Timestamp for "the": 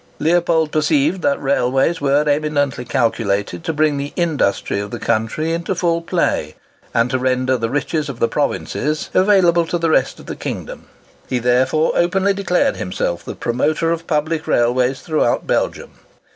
3.97-4.13, 4.89-4.97, 7.55-7.69, 8.17-8.27, 9.77-9.91, 10.25-10.35, 13.23-13.35